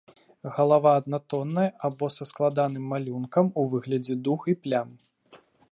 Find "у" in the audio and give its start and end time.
3.59-3.71